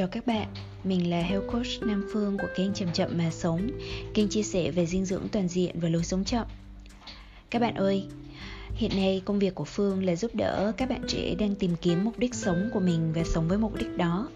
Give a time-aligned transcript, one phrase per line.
[0.00, 0.48] Chào các bạn,
[0.84, 3.70] mình là Health Coach Nam Phương của kênh Chậm Chậm Mà Sống
[4.14, 6.46] Kênh chia sẻ về dinh dưỡng toàn diện và lối sống chậm.
[7.50, 8.04] Các bạn ơi,
[8.74, 12.04] hiện nay công việc của Phương là giúp đỡ các bạn trẻ đang tìm kiếm
[12.04, 14.28] mục đích sống của mình và sống với mục đích đó.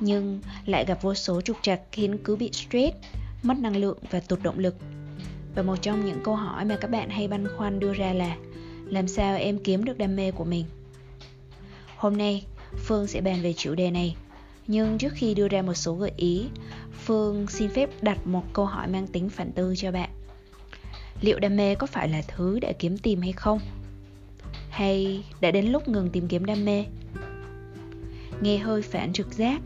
[0.00, 2.96] Nhưng lại gặp vô số trục trặc khiến cứ bị stress,
[3.42, 4.74] mất năng lượng và tụt động lực.
[5.54, 8.36] Và một trong những câu hỏi mà các bạn hay băn khoăn đưa ra là
[8.86, 10.64] Làm sao em kiếm được đam mê của mình?
[11.96, 12.44] Hôm nay,
[12.76, 14.16] Phương sẽ bàn về chủ đề này
[14.66, 16.46] nhưng trước khi đưa ra một số gợi ý,
[17.04, 20.10] Phương xin phép đặt một câu hỏi mang tính phản tư cho bạn.
[21.20, 23.60] Liệu đam mê có phải là thứ để kiếm tìm hay không?
[24.70, 26.84] Hay đã đến lúc ngừng tìm kiếm đam mê?
[28.40, 29.60] Nghe hơi phản trực giác,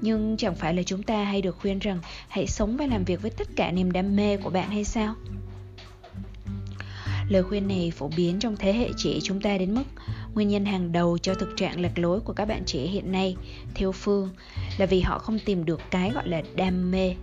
[0.00, 3.22] nhưng chẳng phải là chúng ta hay được khuyên rằng hãy sống và làm việc
[3.22, 5.14] với tất cả niềm đam mê của bạn hay sao?
[7.28, 9.84] Lời khuyên này phổ biến trong thế hệ trẻ chúng ta đến mức
[10.34, 13.36] Nguyên nhân hàng đầu cho thực trạng lạc lối của các bạn trẻ hiện nay,
[13.74, 14.28] theo Phương,
[14.78, 17.14] là vì họ không tìm được cái gọi là đam mê.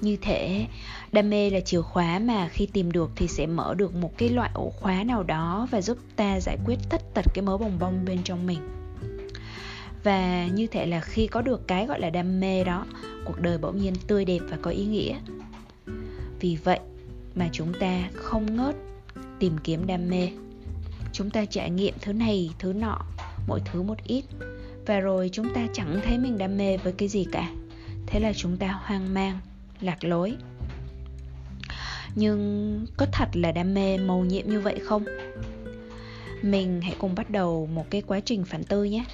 [0.00, 0.66] Như thế,
[1.12, 4.28] đam mê là chìa khóa mà khi tìm được thì sẽ mở được một cái
[4.28, 7.78] loại ổ khóa nào đó và giúp ta giải quyết tất tật cái mớ bồng
[7.78, 8.60] bông bên trong mình.
[10.04, 12.86] Và như thế là khi có được cái gọi là đam mê đó,
[13.24, 15.16] cuộc đời bỗng nhiên tươi đẹp và có ý nghĩa.
[16.40, 16.80] Vì vậy
[17.34, 18.76] mà chúng ta không ngớt
[19.40, 20.28] tìm kiếm đam mê.
[21.12, 22.98] Chúng ta trải nghiệm thứ này, thứ nọ,
[23.46, 24.24] mỗi thứ một ít.
[24.86, 27.50] Và rồi chúng ta chẳng thấy mình đam mê với cái gì cả.
[28.06, 29.38] Thế là chúng ta hoang mang,
[29.80, 30.36] lạc lối.
[32.14, 35.04] Nhưng có thật là đam mê màu nhiệm như vậy không?
[36.42, 39.04] Mình hãy cùng bắt đầu một cái quá trình phản tư nhé.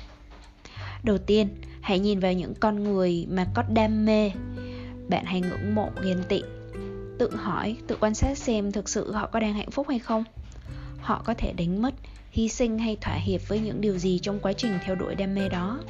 [1.02, 1.48] Đầu tiên,
[1.80, 4.30] hãy nhìn vào những con người mà có đam mê.
[5.08, 6.42] Bạn hay ngưỡng mộ ghen tị
[7.18, 10.24] tự hỏi, tự quan sát xem thực sự họ có đang hạnh phúc hay không.
[11.00, 11.94] Họ có thể đánh mất,
[12.30, 15.34] hy sinh hay thỏa hiệp với những điều gì trong quá trình theo đuổi đam
[15.34, 15.80] mê đó.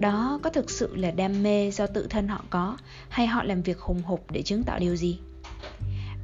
[0.00, 2.76] Đó có thực sự là đam mê do tự thân họ có,
[3.08, 5.18] hay họ làm việc hùng hục để chứng tỏ điều gì?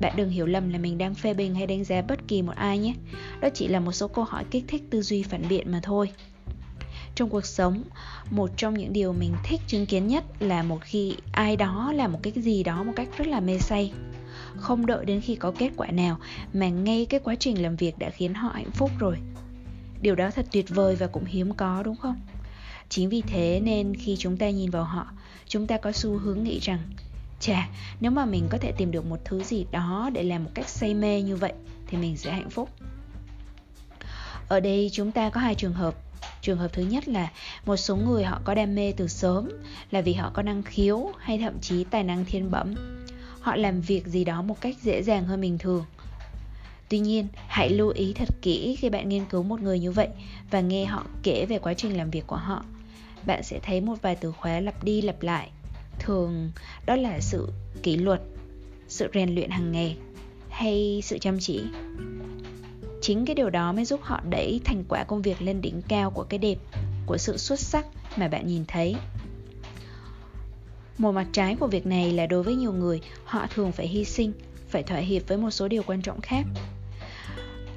[0.00, 2.56] Bạn đừng hiểu lầm là mình đang phê bình hay đánh giá bất kỳ một
[2.56, 2.94] ai nhé.
[3.40, 6.10] Đó chỉ là một số câu hỏi kích thích tư duy phản biện mà thôi
[7.14, 7.82] trong cuộc sống.
[8.30, 12.12] Một trong những điều mình thích chứng kiến nhất là một khi ai đó làm
[12.12, 13.92] một cái gì đó một cách rất là mê say.
[14.56, 16.18] Không đợi đến khi có kết quả nào
[16.52, 19.16] mà ngay cái quá trình làm việc đã khiến họ hạnh phúc rồi.
[20.00, 22.20] Điều đó thật tuyệt vời và cũng hiếm có, đúng không?
[22.88, 25.06] Chính vì thế nên khi chúng ta nhìn vào họ,
[25.46, 26.78] chúng ta có xu hướng nghĩ rằng,
[27.40, 27.68] chà,
[28.00, 30.68] nếu mà mình có thể tìm được một thứ gì đó để làm một cách
[30.68, 31.52] say mê như vậy
[31.86, 32.70] thì mình sẽ hạnh phúc.
[34.48, 36.03] Ở đây chúng ta có hai trường hợp
[36.42, 37.30] trường hợp thứ nhất là
[37.66, 39.48] một số người họ có đam mê từ sớm
[39.90, 42.74] là vì họ có năng khiếu hay thậm chí tài năng thiên bẩm.
[43.40, 45.84] Họ làm việc gì đó một cách dễ dàng hơn bình thường.
[46.88, 50.08] Tuy nhiên, hãy lưu ý thật kỹ khi bạn nghiên cứu một người như vậy
[50.50, 52.64] và nghe họ kể về quá trình làm việc của họ.
[53.26, 55.50] Bạn sẽ thấy một vài từ khóa lặp đi lặp lại.
[55.98, 56.50] Thường,
[56.86, 57.48] đó là sự
[57.82, 58.20] kỷ luật,
[58.88, 59.96] sự rèn luyện hàng ngày
[60.50, 61.62] hay sự chăm chỉ
[63.04, 66.10] chính cái điều đó mới giúp họ đẩy thành quả công việc lên đỉnh cao
[66.10, 66.56] của cái đẹp
[67.06, 68.96] của sự xuất sắc mà bạn nhìn thấy
[70.98, 74.04] một mặt trái của việc này là đối với nhiều người, họ thường phải hy
[74.04, 74.32] sinh,
[74.68, 76.44] phải thỏa hiệp với một số điều quan trọng khác.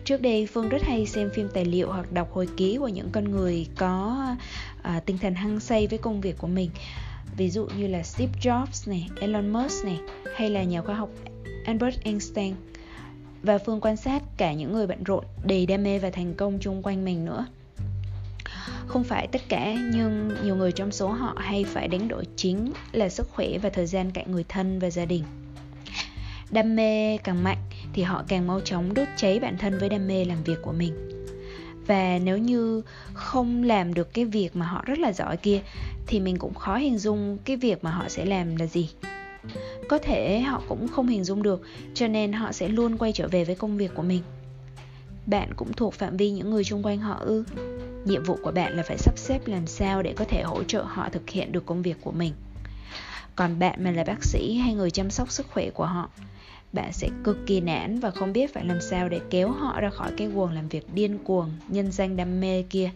[0.06, 3.10] Trước đây Phương rất hay xem phim tài liệu hoặc đọc hồi ký của những
[3.12, 4.26] con người có
[4.82, 6.70] à, tinh thần hăng say với công việc của mình.
[7.38, 10.00] Ví dụ như là Steve Jobs này, Elon Musk này
[10.36, 11.10] hay là nhà khoa học
[11.66, 12.54] Albert Einstein.
[13.48, 16.58] Và Phương quan sát cả những người bận rộn, đầy đam mê và thành công
[16.62, 17.46] chung quanh mình nữa.
[18.88, 22.72] Không phải tất cả nhưng nhiều người trong số họ hay phải đánh đổi chính
[22.92, 25.24] là sức khỏe và thời gian cạnh người thân và gia đình.
[26.50, 27.58] Đam mê càng mạnh
[27.94, 30.74] thì họ càng mau chóng đốt cháy bản thân với đam mê làm việc của
[30.74, 30.94] mình.
[31.88, 32.82] Và nếu như
[33.14, 35.62] không làm được cái việc mà họ rất là giỏi kia
[36.08, 38.90] thì mình cũng khó hình dung cái việc mà họ sẽ làm là gì
[39.88, 41.62] có thể họ cũng không hình dung được,
[41.94, 44.22] cho nên họ sẽ luôn quay trở về với công việc của mình.
[45.26, 47.44] Bạn cũng thuộc phạm vi những người xung quanh họ ư?
[48.06, 50.84] Nhiệm vụ của bạn là phải sắp xếp làm sao để có thể hỗ trợ
[50.84, 52.34] họ thực hiện được công việc của mình.
[53.36, 56.10] Còn bạn mà là bác sĩ hay người chăm sóc sức khỏe của họ,
[56.74, 59.90] bạn sẽ cực kỳ nản và không biết phải làm sao để kéo họ ra
[59.90, 62.92] khỏi cái guồng làm việc điên cuồng, nhân danh đam mê kia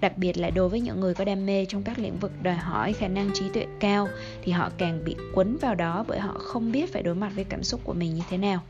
[0.00, 2.54] đặc biệt là đối với những người có đam mê trong các lĩnh vực đòi
[2.54, 4.08] hỏi khả năng trí tuệ cao
[4.42, 7.44] thì họ càng bị quấn vào đó bởi họ không biết phải đối mặt với
[7.44, 8.62] cảm xúc của mình như thế nào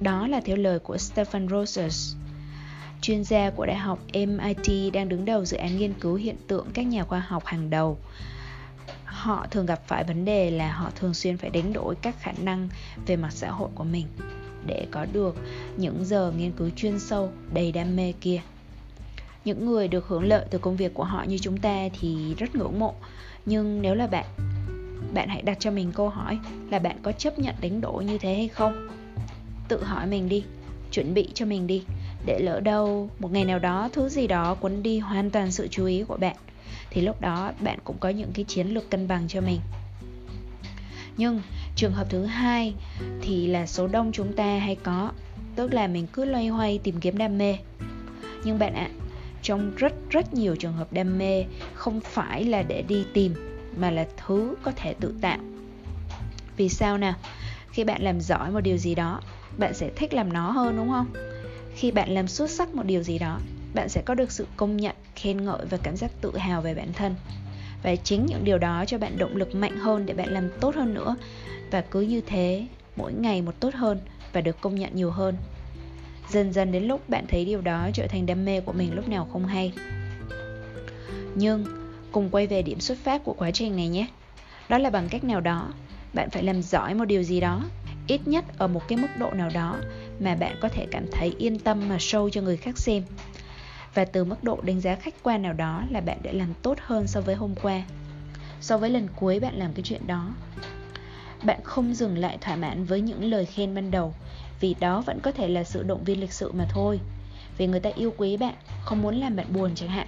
[0.00, 2.16] đó là theo lời của Stephen Rogers,
[3.00, 6.66] chuyên gia của Đại học MIT đang đứng đầu dự án nghiên cứu hiện tượng
[6.74, 7.98] các nhà khoa học hàng đầu.
[9.04, 12.32] Họ thường gặp phải vấn đề là họ thường xuyên phải đánh đổi các khả
[12.42, 12.68] năng
[13.06, 14.06] về mặt xã hội của mình
[14.66, 15.36] để có được
[15.76, 18.40] những giờ nghiên cứu chuyên sâu đầy đam mê kia
[19.48, 22.54] những người được hưởng lợi từ công việc của họ như chúng ta thì rất
[22.54, 22.94] ngưỡng mộ.
[23.46, 24.24] Nhưng nếu là bạn
[25.14, 26.38] bạn hãy đặt cho mình câu hỏi
[26.70, 28.88] là bạn có chấp nhận đánh đổi như thế hay không?
[29.68, 30.44] Tự hỏi mình đi,
[30.90, 31.84] chuẩn bị cho mình đi,
[32.26, 35.68] để lỡ đâu một ngày nào đó thứ gì đó cuốn đi hoàn toàn sự
[35.70, 36.36] chú ý của bạn,
[36.90, 39.60] thì lúc đó bạn cũng có những cái chiến lược cân bằng cho mình.
[41.16, 41.40] Nhưng
[41.76, 42.74] trường hợp thứ hai
[43.22, 45.12] thì là số đông chúng ta hay có,
[45.56, 47.56] tức là mình cứ loay hoay tìm kiếm đam mê.
[48.44, 48.88] Nhưng bạn ạ
[49.48, 53.34] trong rất rất nhiều trường hợp đam mê, không phải là để đi tìm,
[53.76, 55.38] mà là thứ có thể tự tạo.
[56.56, 57.14] Vì sao nào?
[57.70, 59.20] Khi bạn làm giỏi một điều gì đó,
[59.58, 61.06] bạn sẽ thích làm nó hơn, đúng không?
[61.74, 63.40] Khi bạn làm xuất sắc một điều gì đó,
[63.74, 66.74] bạn sẽ có được sự công nhận, khen ngợi và cảm giác tự hào về
[66.74, 67.14] bản thân.
[67.82, 70.74] Và chính những điều đó cho bạn động lực mạnh hơn để bạn làm tốt
[70.74, 71.16] hơn nữa.
[71.70, 72.66] Và cứ như thế,
[72.96, 74.00] mỗi ngày một tốt hơn
[74.32, 75.34] và được công nhận nhiều hơn
[76.30, 79.08] dần dần đến lúc bạn thấy điều đó trở thành đam mê của mình lúc
[79.08, 79.72] nào không hay.
[81.34, 81.64] Nhưng,
[82.12, 84.06] cùng quay về điểm xuất phát của quá trình này nhé.
[84.68, 85.72] Đó là bằng cách nào đó,
[86.12, 87.64] bạn phải làm giỏi một điều gì đó,
[88.06, 89.76] ít nhất ở một cái mức độ nào đó
[90.20, 93.02] mà bạn có thể cảm thấy yên tâm mà show cho người khác xem.
[93.94, 96.78] Và từ mức độ đánh giá khách quan nào đó là bạn đã làm tốt
[96.80, 97.82] hơn so với hôm qua.
[98.60, 100.34] So với lần cuối bạn làm cái chuyện đó,
[101.42, 104.14] bạn không dừng lại thỏa mãn với những lời khen ban đầu
[104.60, 107.00] vì đó vẫn có thể là sự động viên lịch sự mà thôi.
[107.58, 110.06] Vì người ta yêu quý bạn, không muốn làm bạn buồn chẳng hạn.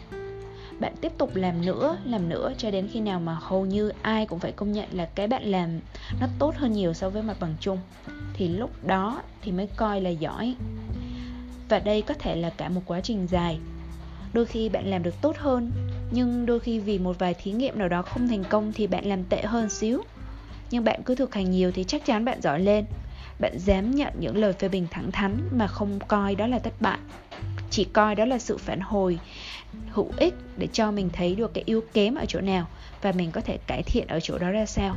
[0.80, 4.26] Bạn tiếp tục làm nữa làm nữa cho đến khi nào mà hầu như ai
[4.26, 5.80] cũng phải công nhận là cái bạn làm
[6.20, 7.78] nó tốt hơn nhiều so với mặt bằng chung.
[8.34, 10.54] Thì lúc đó thì mới coi là giỏi.
[11.68, 13.58] Và đây có thể là cả một quá trình dài.
[14.32, 15.72] Đôi khi bạn làm được tốt hơn,
[16.10, 19.06] nhưng đôi khi vì một vài thí nghiệm nào đó không thành công thì bạn
[19.06, 20.02] làm tệ hơn xíu.
[20.70, 22.84] Nhưng bạn cứ thực hành nhiều thì chắc chắn bạn giỏi lên
[23.40, 26.72] bạn dám nhận những lời phê bình thẳng thắn mà không coi đó là thất
[26.80, 26.98] bại.
[27.70, 29.18] Chỉ coi đó là sự phản hồi
[29.90, 32.66] hữu ích để cho mình thấy được cái yếu kém ở chỗ nào
[33.02, 34.96] và mình có thể cải thiện ở chỗ đó ra sao.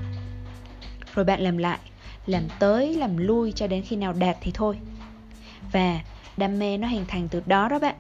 [1.15, 1.79] Rồi bạn làm lại,
[2.25, 4.77] làm tới, làm lui cho đến khi nào đạt thì thôi.
[5.71, 5.99] Và
[6.37, 7.95] đam mê nó hình thành từ đó đó bạn.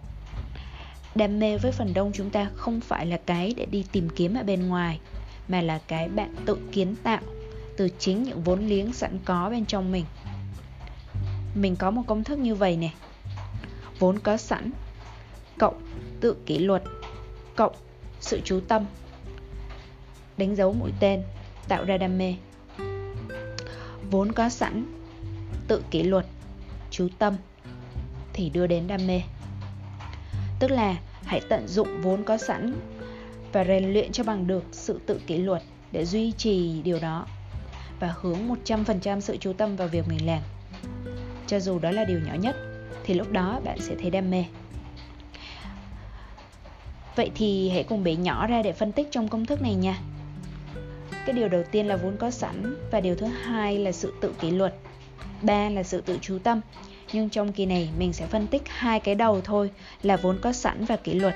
[1.15, 4.35] Đam mê với phần đông chúng ta không phải là cái để đi tìm kiếm
[4.35, 4.99] ở bên ngoài,
[5.47, 7.21] mà là cái bạn tự kiến tạo
[7.77, 10.05] từ chính những vốn liếng sẵn có bên trong mình
[11.55, 12.89] mình có một công thức như vậy nè.
[13.99, 14.71] Vốn có sẵn,
[15.59, 15.81] cộng
[16.21, 16.83] tự kỷ luật,
[17.55, 17.75] cộng
[18.19, 18.85] sự chú tâm.
[20.37, 21.23] Đánh dấu mũi tên,
[21.67, 22.35] tạo ra đam mê.
[24.11, 24.85] Vốn có sẵn,
[25.67, 26.25] tự kỷ luật,
[26.91, 27.35] chú tâm,
[28.33, 29.21] thì đưa đến đam mê.
[30.59, 32.73] Tức là hãy tận dụng vốn có sẵn
[33.51, 37.27] và rèn luyện cho bằng được sự tự kỷ luật để duy trì điều đó
[37.99, 40.41] và hướng 100% sự chú tâm vào việc mình làm.
[41.47, 42.55] Cho dù đó là điều nhỏ nhất
[43.03, 44.45] thì lúc đó bạn sẽ thấy đam mê.
[47.15, 49.97] Vậy thì hãy cùng bị nhỏ ra để phân tích trong công thức này nha.
[51.25, 54.33] Cái điều đầu tiên là vốn có sẵn và điều thứ hai là sự tự
[54.39, 54.75] kỷ luật.
[55.41, 56.61] Ba là sự tự chú tâm.
[57.13, 59.71] Nhưng trong kỳ này mình sẽ phân tích hai cái đầu thôi
[60.03, 61.35] là vốn có sẵn và kỷ luật.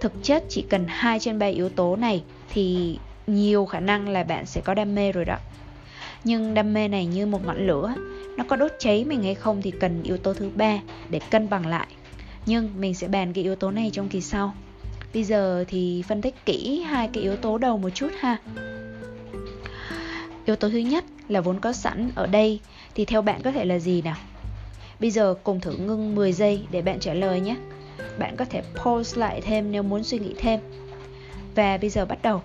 [0.00, 4.22] Thực chất chỉ cần hai trên ba yếu tố này thì nhiều khả năng là
[4.24, 5.38] bạn sẽ có đam mê rồi đó.
[6.24, 7.94] Nhưng đam mê này như một ngọn lửa,
[8.36, 10.78] nó có đốt cháy mình hay không thì cần yếu tố thứ ba
[11.10, 11.86] để cân bằng lại.
[12.46, 14.54] Nhưng mình sẽ bàn cái yếu tố này trong kỳ sau.
[15.14, 18.38] Bây giờ thì phân tích kỹ hai cái yếu tố đầu một chút ha.
[20.46, 22.60] Yếu tố thứ nhất là vốn có sẵn ở đây
[22.94, 24.16] thì theo bạn có thể là gì nào?
[25.00, 27.56] Bây giờ cùng thử ngưng 10 giây để bạn trả lời nhé.
[28.18, 30.60] Bạn có thể pause lại thêm nếu muốn suy nghĩ thêm.
[31.54, 32.42] Và bây giờ bắt đầu.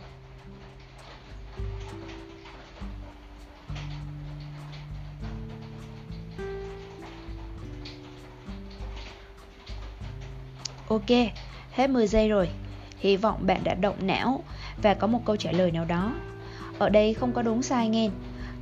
[10.89, 11.09] Ok,
[11.71, 12.49] hết 10 giây rồi.
[12.99, 14.43] Hy vọng bạn đã động não
[14.81, 16.13] và có một câu trả lời nào đó.
[16.79, 18.09] Ở đây không có đúng sai nghe,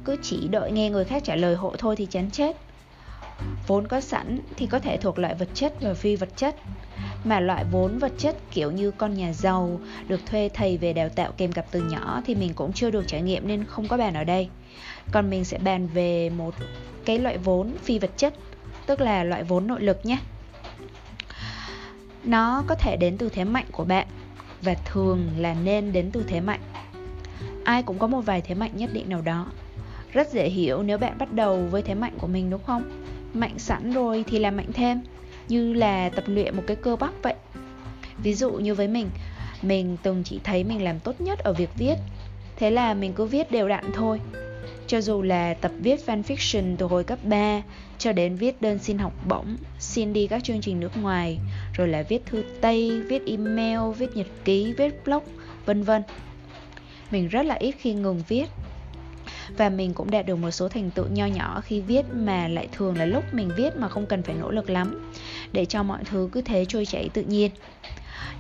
[0.05, 2.55] cứ chỉ đợi nghe người khác trả lời hộ thôi thì chán chết.
[3.67, 6.55] Vốn có sẵn thì có thể thuộc loại vật chất và phi vật chất.
[7.23, 11.09] Mà loại vốn vật chất kiểu như con nhà giàu được thuê thầy về đào
[11.09, 13.97] tạo kèm cặp từ nhỏ thì mình cũng chưa được trải nghiệm nên không có
[13.97, 14.49] bàn ở đây.
[15.11, 16.53] Còn mình sẽ bàn về một
[17.05, 18.33] cái loại vốn phi vật chất,
[18.85, 20.17] tức là loại vốn nội lực nhé.
[22.23, 24.07] Nó có thể đến từ thế mạnh của bạn
[24.61, 26.59] và thường là nên đến từ thế mạnh.
[27.63, 29.45] Ai cũng có một vài thế mạnh nhất định nào đó.
[30.13, 32.83] Rất dễ hiểu nếu bạn bắt đầu với thế mạnh của mình đúng không?
[33.33, 35.01] Mạnh sẵn rồi thì làm mạnh thêm,
[35.47, 37.33] như là tập luyện một cái cơ bắp vậy.
[38.17, 39.09] Ví dụ như với mình,
[39.61, 41.95] mình từng chỉ thấy mình làm tốt nhất ở việc viết.
[42.55, 44.19] Thế là mình cứ viết đều đặn thôi.
[44.87, 47.61] Cho dù là tập viết fanfiction từ hồi cấp 3
[47.97, 51.39] cho đến viết đơn xin học bổng, xin đi các chương trình nước ngoài,
[51.73, 55.23] rồi là viết thư Tây, viết email, viết nhật ký, viết blog,
[55.65, 56.01] vân vân.
[57.11, 58.45] Mình rất là ít khi ngừng viết.
[59.57, 62.67] Và mình cũng đạt được một số thành tựu nho nhỏ khi viết mà lại
[62.71, 65.11] thường là lúc mình viết mà không cần phải nỗ lực lắm
[65.51, 67.51] để cho mọi thứ cứ thế trôi chảy tự nhiên.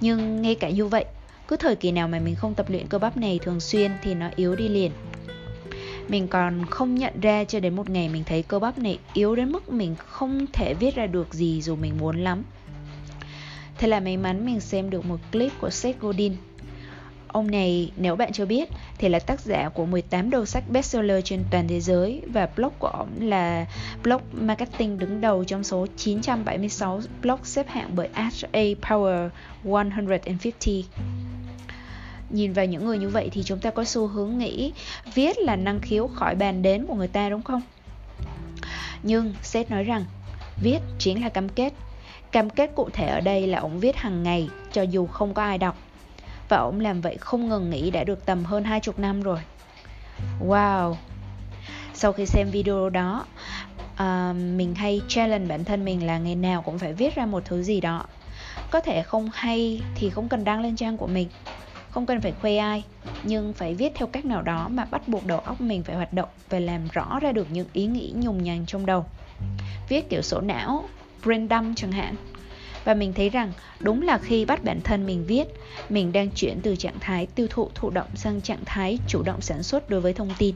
[0.01, 1.05] Nhưng ngay cả như vậy
[1.47, 4.13] cứ thời kỳ nào mà mình không tập luyện cơ bắp này thường xuyên thì
[4.13, 4.91] nó yếu đi liền
[6.07, 9.35] mình còn không nhận ra cho đến một ngày mình thấy cơ bắp này yếu
[9.35, 12.43] đến mức mình không thể viết ra được gì dù mình muốn lắm
[13.77, 16.33] thế là may mắn mình xem được một clip của Seth Godin
[17.27, 21.25] Ông này, nếu bạn chưa biết, thì là tác giả của 18 đầu sách bestseller
[21.25, 23.65] trên toàn thế giới và blog của ông là
[24.03, 29.29] blog marketing đứng đầu trong số 976 blog xếp hạng bởi HA Power
[29.63, 30.83] 150.
[32.29, 34.73] Nhìn vào những người như vậy thì chúng ta có xu hướng nghĩ
[35.13, 37.61] viết là năng khiếu khỏi bàn đến của người ta đúng không?
[39.03, 40.05] Nhưng Seth nói rằng
[40.61, 41.73] viết chính là cam kết.
[42.31, 45.41] Cam kết cụ thể ở đây là ông viết hàng ngày cho dù không có
[45.41, 45.77] ai đọc.
[46.49, 49.39] Và ông làm vậy không ngừng nghỉ đã được tầm hơn hai chục năm rồi.
[50.47, 50.95] Wow!
[51.93, 53.25] Sau khi xem video đó
[53.93, 57.45] uh, Mình hay challenge bản thân mình là ngày nào cũng phải viết ra một
[57.45, 58.05] thứ gì đó.
[58.71, 61.27] Có thể không hay thì không cần đăng lên trang của mình.
[61.91, 62.83] Không cần phải khoe ai
[63.23, 66.13] Nhưng phải viết theo cách nào đó mà bắt buộc đầu óc mình phải hoạt
[66.13, 69.05] động Và làm rõ ra được những ý nghĩ nhùng nhằng trong đầu.
[69.89, 70.83] Viết kiểu sổ não,
[71.23, 72.15] brain dump chẳng hạn.
[72.87, 75.47] Và mình thấy rằng đúng là khi bắt bản thân mình viết
[75.89, 79.41] mình đang chuyển từ trạng thái tiêu thụ thụ động sang trạng thái chủ động
[79.41, 80.55] sản xuất đối với thông tin.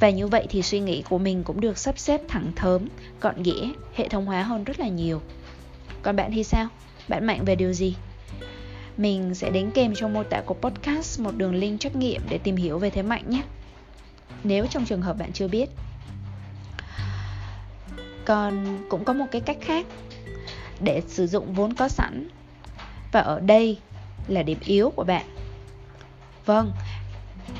[0.00, 2.88] Và như vậy thì suy nghĩ của mình cũng được sắp xếp thẳng thớm
[3.20, 5.20] gọn ghẽ hệ thống hóa hơn rất là nhiều.
[6.02, 6.68] Còn bạn thì sao?
[7.08, 7.94] Bạn mạnh về điều gì?
[8.98, 12.38] Mình sẽ đính kèm trong mô tả của podcast một đường link trắc nghiệm để
[12.38, 13.42] tìm hiểu về thế mạnh nhé.
[14.44, 15.68] Nếu trong trường hợp bạn chưa biết.
[18.24, 19.86] Còn cũng có một cái cách khác.
[20.80, 22.28] Để sử dụng vốn có sẵn.
[23.12, 23.78] Và ở đây
[24.28, 25.26] là điểm yếu của bạn.
[26.46, 26.72] Vâng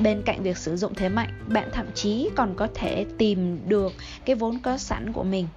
[0.00, 3.92] bên cạnh việc sử dụng thế mạnh, bạn thậm chí còn có thể tìm được
[4.24, 5.48] cái vốn có sẵn của mình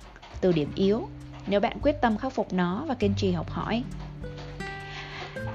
[0.42, 1.08] từ điểm yếu
[1.48, 3.84] nếu bạn quyết tâm khắc phục nó và kiên trì học hỏi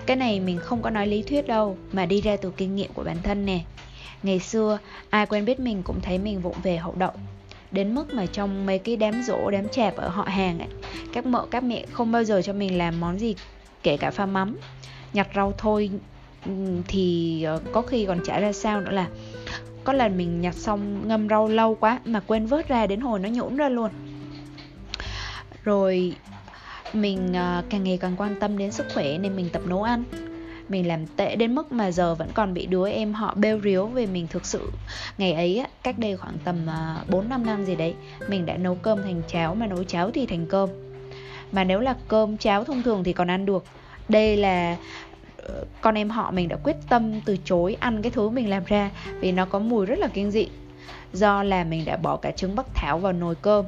[0.06, 2.92] cái này mình không có nói lý thuyết đâu, mà đi ra từ kinh nghiệm
[2.92, 3.60] của bản thân nè.
[4.22, 4.78] Ngày xưa,
[5.10, 7.12] ai quen biết mình cũng thấy mình vụng về hậu đậu.
[7.70, 10.68] Đến mức mà trong mấy cái đám rỗ, đám chạp ở họ hàng ấy,
[11.12, 13.34] các mợ, các mẹ không bao giờ cho mình làm món gì,
[13.82, 14.56] kể cả pha mắm.
[15.12, 15.90] Nhặt rau thôi
[16.88, 19.08] thì ờ, có khi còn chả ra sao nữa là
[19.84, 23.18] có lần mình nhặt xong ngâm rau lâu quá mà quên vớt ra đến hồi
[23.18, 23.90] nó nhũn ra luôn.
[25.64, 26.14] Rồi
[26.93, 30.05] mình à, càng ngày càng quan tâm đến sức khỏe nên mình tập nấu ăn.
[30.69, 33.87] Mình làm tệ đến mức mà giờ vẫn còn bị đứa em họ bêu riếu
[33.87, 34.71] về mình thực sự.
[35.19, 37.95] Ngày ấy á, cách đây khoảng tầm à, 4 5 năm gì đấy
[38.28, 40.71] mình đã nấu cơm thành cháo mà nấu cháo thì thành cơm.
[41.52, 43.64] Mà nếu là cơm cháo thông thường thì còn ăn được.
[44.09, 44.76] Đây là
[45.37, 48.64] ờ, con em họ mình đã quyết tâm từ chối ăn cái thứ mình làm
[48.64, 48.90] ra
[49.21, 50.49] vì nó có mùi rất là kinh dị.
[51.12, 53.64] Do là mình đã bỏ cả trứng bắc thảo vào nồi cơm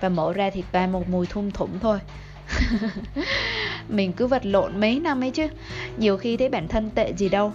[0.00, 1.98] và mở ra thì toàn một mùi thum thủm thôi.
[3.88, 5.46] mình cứ vật lộn mấy năm ấy chứ,
[5.96, 7.52] nhiều khi thấy bản thân tệ gì đâu.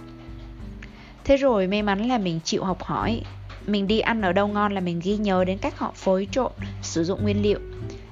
[1.24, 3.20] Thế rồi may mắn là mình chịu học hỏi.
[3.66, 6.52] Mình đi ăn ở đâu ngon là mình ghi nhớ đến cách họ phối trộn,
[6.82, 7.58] sử dụng nguyên liệu.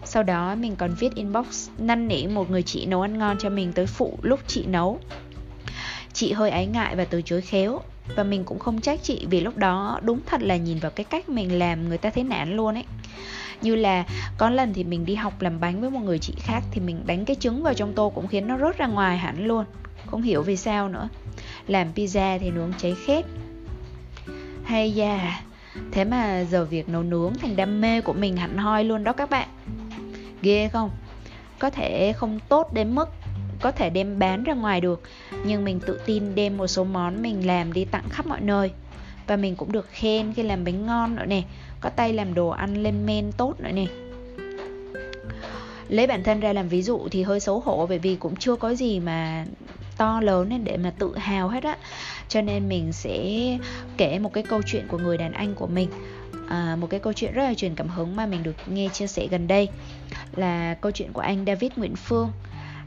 [0.05, 3.51] Sau đó mình còn viết inbox, năn nỉ một người chị nấu ăn ngon cho
[3.51, 5.01] mình tới phụ lúc chị nấu.
[6.13, 7.81] Chị hơi ái ngại và từ chối khéo.
[8.17, 11.05] Và mình cũng không trách chị vì lúc đó đúng thật là nhìn vào cái
[11.05, 12.85] cách mình làm người ta thấy nản luôn ấy
[13.63, 14.05] như là
[14.39, 17.03] có lần thì mình đi học làm bánh với một người chị khác thì mình
[17.07, 19.65] đánh cái trứng vào trong tô cũng khiến nó rớt ra ngoài hẳn luôn.
[20.07, 21.09] Không hiểu vì sao nữa.
[21.67, 23.25] Làm pizza thì nướng cháy khét.
[24.65, 25.41] Hay da,
[25.93, 29.13] thế mà giờ việc nấu nướng thành đam mê của mình hẳn hoi luôn đó
[29.13, 29.49] các bạn.
[30.43, 30.91] Ghê không?
[31.59, 33.09] Có thể không tốt đến mức
[33.61, 35.03] có thể đem bán ra ngoài được,
[35.45, 38.71] nhưng mình tự tin đem một số món mình làm đi tặng khắp mọi nơi.
[39.27, 41.43] Và mình cũng được khen khi làm bánh ngon nữa nè
[41.81, 43.87] có tay làm đồ ăn lên men tốt nữa nè.
[45.89, 48.57] Lấy bản thân ra làm ví dụ thì hơi xấu hổ bởi vì cũng chưa
[48.57, 49.47] có gì mà
[49.97, 51.77] to lớn nên để mà tự hào hết á.
[52.29, 53.19] Cho nên mình sẽ
[53.97, 55.89] kể một cái câu chuyện của người đàn anh của mình.
[56.49, 59.07] À, một cái câu chuyện rất là truyền cảm hứng mà mình được nghe chia
[59.07, 59.69] sẻ gần đây
[60.37, 62.33] là câu chuyện của anh David Nguyễn Phương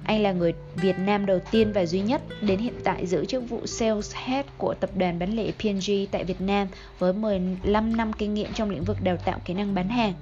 [0.10, 3.50] anh là người Việt Nam đầu tiên và duy nhất đến hiện tại giữ chức
[3.50, 6.68] vụ Sales Head của tập đoàn bán lẻ P&G tại Việt Nam
[7.00, 10.14] với 15 năm kinh nghiệm trong lĩnh vực đào tạo kỹ năng bán hàng.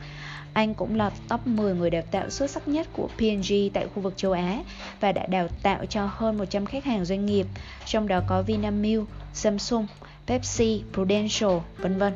[0.53, 4.01] Anh cũng là top 10 người đào tạo xuất sắc nhất của P&G tại khu
[4.01, 4.63] vực châu Á
[4.99, 7.47] và đã đào tạo cho hơn 100 khách hàng doanh nghiệp,
[7.85, 9.87] trong đó có Vinamilk, Samsung,
[10.27, 12.13] Pepsi, Prudential, vân vân.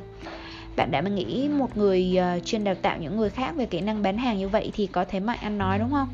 [0.75, 4.04] bạn đã nghĩ một người ờ, chuyên đào tạo những người khác về kỹ năng
[4.04, 6.08] bán hàng như vậy thì có thế mạnh ăn nói đúng không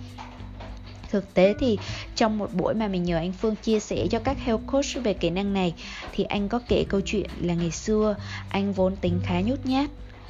[1.11, 1.77] thực tế thì
[2.15, 5.13] trong một buổi mà mình nhờ anh Phương chia sẻ cho các health coach về
[5.13, 5.73] kỹ năng này,
[6.11, 8.15] thì anh có kể câu chuyện là ngày xưa
[8.49, 9.89] anh vốn tính khá nhút nhát.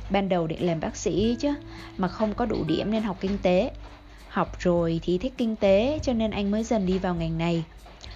[0.09, 1.53] Ban đầu định làm bác sĩ chứ,
[1.97, 3.71] mà không có đủ điểm nên học kinh tế.
[4.27, 7.63] Học rồi thì thích kinh tế, cho nên anh mới dần đi vào ngành này.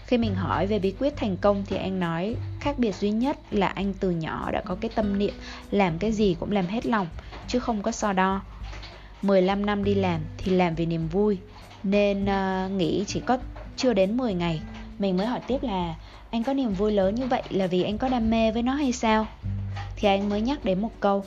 [0.05, 3.37] Khi mình hỏi về bí quyết thành công thì anh nói, khác biệt duy nhất
[3.51, 5.33] là anh từ nhỏ đã có cái tâm niệm
[5.71, 7.07] làm cái gì cũng làm hết lòng,
[7.47, 8.41] chứ không có so đo.
[9.21, 11.37] 15 năm đi làm thì làm vì niềm vui
[11.83, 13.37] nên ờ, uh, nghĩ chỉ có
[13.77, 14.61] chưa đến 10 ngày.
[14.99, 15.95] Mình mới hỏi tiếp là
[16.31, 18.73] anh có niềm vui lớn như vậy là vì anh có đam mê với nó
[18.73, 19.27] hay sao?
[19.95, 21.23] Thì anh mới nhắc đến một câu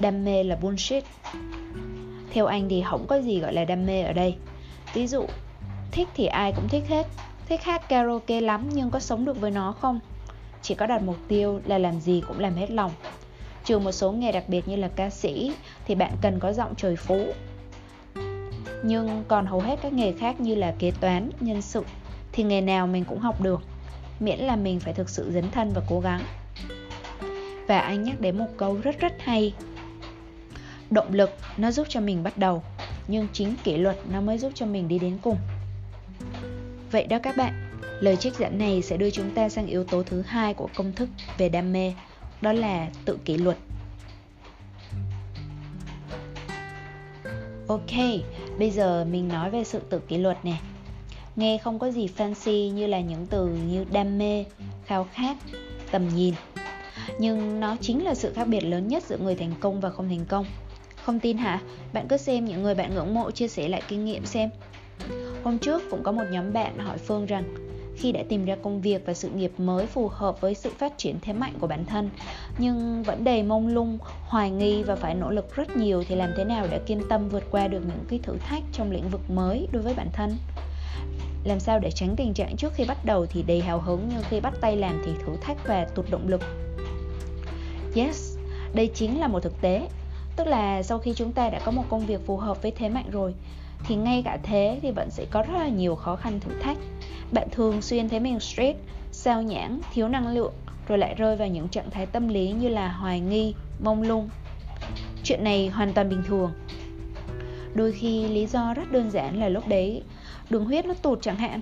[0.00, 1.04] đam mê là bullshit.
[2.32, 4.34] Theo anh thì không có gì gọi là đam mê ở đây.
[4.94, 5.26] Ví dụ
[5.90, 7.06] thích thì ai cũng thích hết.
[7.48, 10.00] Thích hát karaoke lắm nhưng có sống được với nó không?
[10.62, 12.90] Chỉ có đặt mục tiêu là làm gì cũng làm hết lòng.
[13.64, 15.52] Trừ một số nghề đặc biệt như là ca sĩ
[15.86, 17.26] thì bạn cần có giọng trời phú
[18.82, 21.82] nhưng còn hầu hết các nghề khác như là kế toán, nhân sự
[22.32, 23.60] thì nghề nào mình cũng học được,
[24.20, 26.20] miễn là mình phải thực sự dấn thân và cố gắng.
[27.66, 29.54] Và anh nhắc đến một câu rất rất hay,
[30.90, 32.62] động lực, nó giúp cho mình bắt đầu,
[33.08, 35.36] nhưng chính kỷ luật nó mới giúp cho mình đi đến cùng.
[36.90, 37.70] Vậy đó các bạn,
[38.00, 40.92] lời trích dẫn này sẽ đưa chúng ta sang yếu tố thứ hai của công
[40.92, 41.08] thức
[41.38, 41.92] về đam mê,
[42.40, 43.56] đó là tự kỷ luật.
[47.70, 48.20] Ok,
[48.58, 50.56] bây giờ mình nói về sự tự kỷ luật nè
[51.36, 54.44] nghe không có gì fancy như là những từ như đam mê,
[54.84, 55.36] khao khát,
[55.90, 56.34] tầm nhìn
[57.18, 60.08] nhưng nó chính là sự khác biệt lớn nhất giữa người thành công và không
[60.08, 60.46] thành công
[61.04, 61.60] không tin hả?
[61.92, 64.50] Bạn cứ xem những người bạn ngưỡng mộ chia sẻ lại kinh nghiệm xem.
[65.44, 67.69] Hôm trước cũng có một nhóm bạn hỏi Phương rằng
[68.00, 70.98] khi đã tìm ra công việc và sự nghiệp mới phù hợp với sự phát
[70.98, 72.10] triển thế mạnh của bản thân
[72.58, 76.30] nhưng vẫn đầy mông lung, hoài nghi và phải nỗ lực rất nhiều thì làm
[76.36, 79.30] thế nào để kiên tâm vượt qua được những cái thử thách trong lĩnh vực
[79.30, 80.36] mới đối với bản thân?
[81.44, 84.22] Làm sao để tránh tình trạng trước khi bắt đầu thì đầy hào hứng nhưng
[84.30, 86.40] khi bắt tay làm thì thử thách và tụt động lực?
[87.94, 88.38] Yes,
[88.74, 89.88] đây chính là một thực tế
[90.36, 92.88] tức là sau khi chúng ta đã có một công việc phù hợp với thế
[92.88, 93.34] mạnh rồi
[93.84, 96.78] thì ngay cả thế thì vẫn sẽ có rất là nhiều khó khăn thử thách.
[97.32, 98.78] Bạn thường xuyên thấy mình stress,
[99.12, 100.52] sao nhãng, thiếu năng lượng,
[100.88, 104.28] rồi lại rơi vào những trạng thái tâm lý như là hoài nghi, mông lung.
[105.24, 106.52] Chuyện này hoàn toàn bình thường.
[107.74, 110.02] Đôi khi lý do rất đơn giản là lúc đấy
[110.50, 111.60] đường huyết nó tụt chẳng hạn.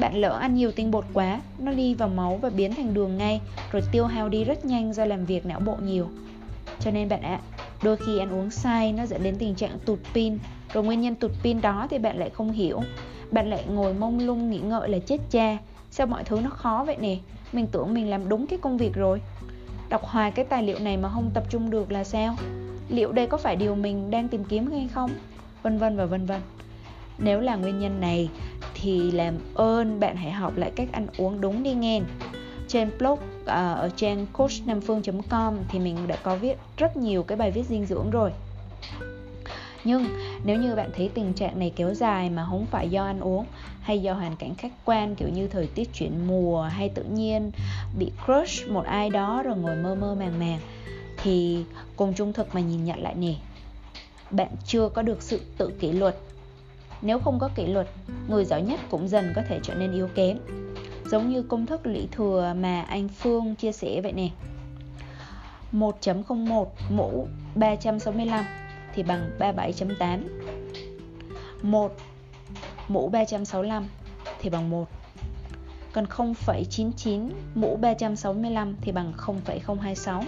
[0.00, 3.18] Bạn lỡ ăn nhiều tinh bột quá, nó đi vào máu và biến thành đường
[3.18, 3.40] ngay,
[3.72, 6.08] rồi tiêu hao đi rất nhanh do làm việc não bộ nhiều.
[6.80, 7.40] Cho nên bạn ạ,
[7.82, 10.38] đôi khi ăn uống sai nó dẫn đến tình trạng tụt pin
[10.72, 12.80] rồi nguyên nhân tụt pin đó thì bạn lại không hiểu.
[13.30, 15.58] Bạn lại ngồi mông lung nghĩ ngợi là chết cha.
[15.90, 17.16] Sao mọi thứ nó khó vậy nè?
[17.52, 19.20] Mình tưởng mình làm đúng cái công việc rồi.
[19.88, 22.36] Đọc hoài cái tài liệu này mà không tập trung được là sao?
[22.88, 25.10] Liệu đây có phải điều mình đang tìm kiếm hay không?
[25.62, 26.40] Vân vân và vân vân.
[27.18, 28.30] Nếu là nguyên nhân này
[28.74, 32.00] thì làm ơn bạn hãy học lại cách ăn uống đúng đi nghe.
[32.68, 37.50] Trên blog ờ, ở trang coachnamphương.com thì mình đã có viết rất nhiều cái bài
[37.50, 38.30] viết dinh dưỡng rồi
[39.88, 40.04] nhưng
[40.44, 43.44] nếu như bạn thấy tình trạng này kéo dài mà không phải do ăn uống
[43.80, 47.50] hay do hoàn cảnh khách quan, kiểu như thời tiết chuyển mùa hay tự nhiên
[47.98, 50.58] bị crush một ai đó rồi ngồi mơ mơ màng màng,
[51.22, 51.64] thì
[51.96, 53.34] cùng trung thực mà nhìn nhận lại nè.
[54.30, 56.16] Bạn chưa có được sự tự kỷ luật.
[57.02, 57.88] Nếu không có kỷ luật,
[58.28, 60.38] người giỏi nhất cũng dần có thể trở nên yếu kém.
[61.10, 64.28] Giống như công thức lũy thừa mà anh Phương chia sẻ vậy nè.
[65.72, 68.44] 1.01 mũ 365
[68.94, 70.20] thì bằng 37.8
[71.62, 71.92] 1
[72.88, 73.86] mũ 365
[74.40, 74.88] thì bằng 1
[75.92, 80.24] Còn 0,99 mũ 365 thì bằng 0,026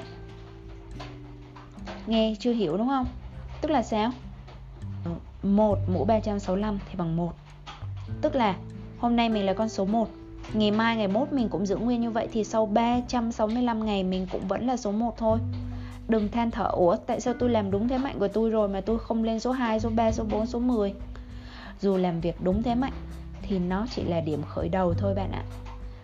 [2.07, 3.07] Nghe chưa hiểu đúng không?
[3.61, 4.11] Tức là sao?
[5.43, 7.33] 1 mũ 365 thì bằng 1
[8.23, 8.57] Tức là
[8.99, 10.09] hôm nay mình là con số 1
[10.53, 14.27] Ngày mai ngày mốt mình cũng giữ nguyên như vậy Thì sau 365 ngày mình
[14.33, 15.39] cũng vẫn là số 1 thôi.
[16.11, 16.65] Đừng than thở.
[16.65, 19.41] Ủa tại sao tôi làm đúng thế mạnh của tôi rồi Mà tôi không lên
[19.41, 20.95] số 2, số 3, số 4, số 10
[21.81, 22.93] Dù làm việc đúng thế mạnh
[23.43, 25.45] Thì nó chỉ là điểm khởi đầu thôi bạn ạ.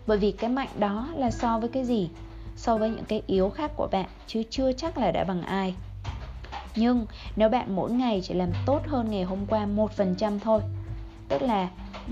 [0.07, 2.11] Bởi vì cái mạnh đó là so với cái gì?
[2.57, 5.75] So với những cái yếu khác của bạn Chứ chưa chắc là đã bằng ai.
[6.77, 10.61] Nhưng nếu bạn mỗi ngày chỉ làm tốt hơn ngày hôm qua 1% thôi
[11.29, 11.69] Tức là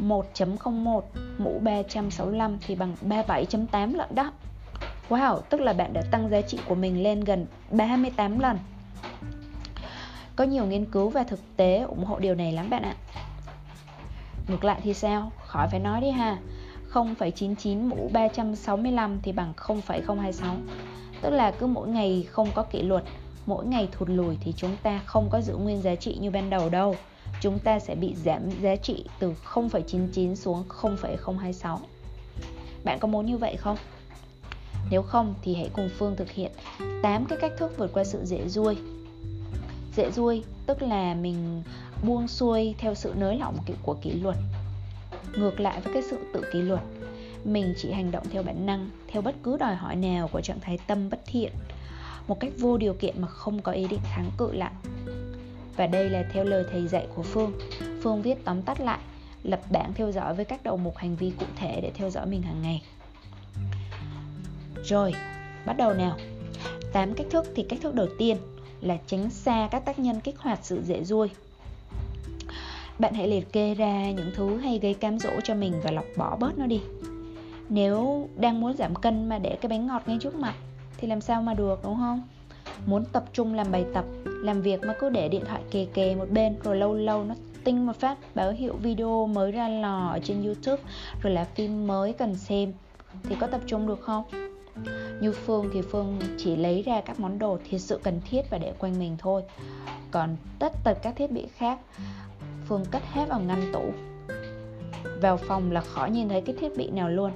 [0.09, 1.01] 1.01
[1.39, 4.33] mũ 365 thì bằng 37.8 lận đó.
[5.09, 8.59] Wow, tức là bạn đã tăng giá trị của mình lên gần 38 lần.
[10.37, 12.95] Có nhiều nghiên cứu và thực tế ủng hộ điều này lắm bạn ạ.
[14.49, 15.33] Ngược lại thì sao?
[15.47, 16.39] Khỏi phải nói đi ha.
[16.93, 20.57] 0,99 mũ 365 thì bằng 0,026
[21.23, 23.05] tức là cứ mỗi ngày không có kỷ luật
[23.47, 26.51] mỗi ngày thụt lùi thì chúng ta không có giữ nguyên giá trị như ban
[26.51, 26.97] đầu đâu.
[27.41, 31.81] Chúng ta sẽ bị giảm giá trị từ 0,99 xuống 0,026
[32.85, 33.77] bạn có muốn như vậy không?
[34.91, 36.53] Nếu không thì hãy cùng Phương thực hiện
[37.03, 38.77] 8 cái cách thức vượt qua sự dễ dui.
[39.97, 41.63] Dễ dui tức là mình
[42.03, 44.37] buông xuôi theo sự nới lỏng của kỷ luật.
[45.37, 46.81] Ngược lại với cái sự tự kỷ luật,
[47.45, 50.61] Mình chỉ hành động theo bản năng, Theo bất cứ đòi hỏi nào của trạng
[50.61, 51.53] thái tâm bất thiện,
[52.29, 54.73] Một cách vô điều kiện mà không có ý định kháng cự lại.
[55.77, 57.53] Và đây là theo lời thầy dạy của Phương.
[58.03, 58.99] Phương viết tóm tắt lại,
[59.43, 62.27] Lập bảng theo dõi với các đầu mục hành vi cụ thể để theo dõi
[62.27, 62.83] mình hàng ngày.
[64.85, 65.15] Rồi,
[65.67, 66.17] bắt đầu nào.
[66.93, 68.37] 8 cách thức thì cách thức đầu tiên
[68.81, 71.31] là tránh xa các tác nhân kích hoạt sự dễ ruôi
[72.99, 76.05] bạn hãy liệt kê ra những thứ hay gây cám dỗ cho mình và lọc
[76.17, 76.81] bỏ bớt nó đi.
[77.69, 80.55] Nếu đang muốn giảm cân mà để cái bánh ngọt ngay trước mặt
[80.97, 82.23] thì làm sao mà được đúng không?
[82.87, 86.15] Muốn tập trung làm bài tập làm việc mà cứ để điện thoại kề kề
[86.15, 90.09] một bên rồi lâu lâu nó tinh một phát báo hiệu video mới ra lò
[90.09, 90.83] ở trên youtube
[91.23, 92.73] rồi là phim mới cần xem
[93.23, 94.25] thì có tập trung được không?
[95.21, 98.59] Như Phương thì Phương chỉ lấy ra các món đồ thiệt sự cần thiết và
[98.59, 99.43] để quanh mình thôi.
[100.11, 101.79] Còn tất tật các thiết bị khác
[102.65, 103.93] Phương cất hết vào ngăn tủ.
[105.21, 107.33] Vào phòng là khó nhìn thấy cái thiết bị nào luôn.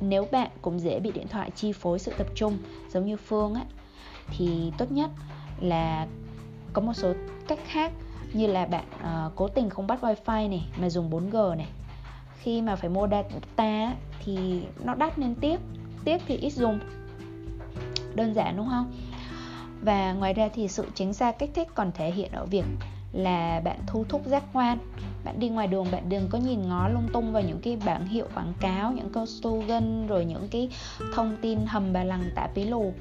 [0.00, 2.58] Nếu bạn cũng dễ bị điện thoại chi phối sự tập trung
[2.92, 3.64] Giống như Phương á
[4.36, 5.10] Thì tốt nhất
[5.60, 6.06] là
[6.72, 7.12] có một số
[7.48, 7.92] cách khác
[8.32, 11.68] Như là bạn uh, cố tình không bắt wifi này Mà dùng 4G này.
[12.38, 13.94] Khi mà phải mua data
[14.24, 15.60] thì nó đắt nên tiếc
[16.04, 16.78] Tiếc thì ít dùng.
[18.14, 18.92] Đơn giản đúng không?
[19.82, 22.64] Và ngoài ra thì sự tránh xa kích thích còn thể hiện ở việc
[23.12, 24.78] là bạn thu thúc giác quan.
[25.24, 28.06] Bạn đi ngoài đường bạn đừng có nhìn ngó lung tung vào những cái bảng
[28.06, 30.68] hiệu quảng cáo những câu slogan rồi những cái
[31.14, 32.92] thông tin hầm bà lằng tạ pí lù.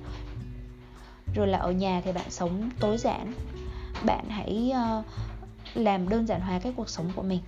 [1.36, 3.33] Rồi là ở nhà thì bạn sống tối giản.
[4.05, 5.05] Bạn hãy uh,
[5.73, 7.39] làm đơn giản hóa cái cuộc sống của mình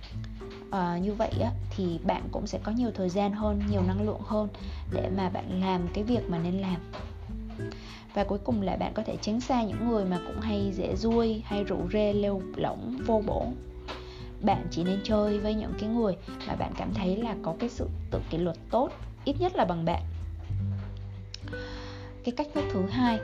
[0.70, 4.06] à, như vậy á, thì bạn cũng sẽ có nhiều thời gian hơn nhiều năng
[4.06, 4.48] lượng hơn
[4.92, 6.76] để mà bạn làm cái việc mà nên làm.
[8.14, 10.96] Và cuối cùng là bạn có thể tránh xa những người mà cũng hay dễ
[10.96, 13.46] ruôi hay rủ rê lêu lỏng vô bổ.
[14.40, 16.16] Bạn chỉ nên chơi với những cái người
[16.48, 18.90] mà bạn cảm thấy là có cái sự tự kỷ luật tốt
[19.24, 20.02] ít nhất là bằng bạn.
[22.24, 23.18] Cái cách thức thứ hai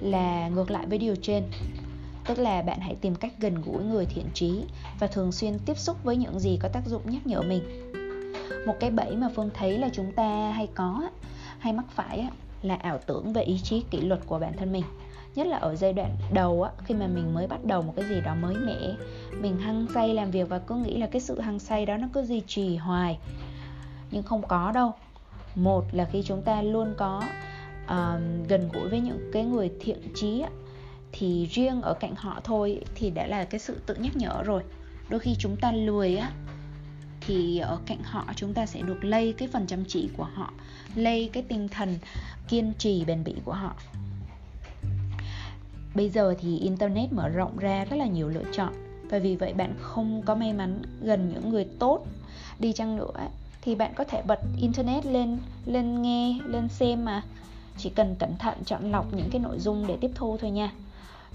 [0.00, 1.42] là ngược lại với điều trên
[2.26, 4.64] tức là bạn hãy tìm cách gần gũi người thiện trí
[4.98, 7.62] và thường xuyên tiếp xúc với những gì có tác dụng nhắc nhở mình.
[8.66, 11.10] Một cái bẫy mà phương thấy là chúng ta hay có
[11.58, 12.28] hay mắc phải
[12.62, 14.84] là ảo tưởng về ý chí kỷ luật của bản thân mình.
[15.34, 18.04] Nhất là ở giai đoạn đầu á khi mà mình mới bắt đầu một cái
[18.08, 18.94] gì đó mới mẻ.
[19.40, 22.08] Mình hăng say làm việc và cứ nghĩ là cái sự hăng say đó nó
[22.12, 23.18] cứ duy trì hoài.
[24.10, 24.92] Nhưng không có đâu.
[25.54, 27.22] Một là khi chúng ta luôn có
[27.84, 30.48] uh, gần gũi với những cái người thiện trí á,
[31.12, 34.62] thì riêng ở cạnh họ thôi thì đã là cái sự tự nhắc nhở rồi.
[35.08, 36.30] Đôi khi chúng ta lười á,
[37.20, 40.52] thì ở cạnh họ chúng ta sẽ được lây cái phần chăm chỉ của họ,
[40.94, 41.98] lây cái tinh thần
[42.48, 43.76] kiên trì, bền bỉ của họ.
[45.94, 48.72] Bây giờ thì internet mở rộng ra rất là nhiều lựa chọn.
[49.10, 52.06] Và vì vậy bạn không có may mắn gần những người tốt
[52.58, 53.12] đi chăng nữa
[53.62, 57.22] thì bạn có thể bật internet lên lên nghe, lên xem mà.
[57.78, 60.72] Chỉ cần cẩn thận chọn lọc những cái nội dung để tiếp thu thôi nha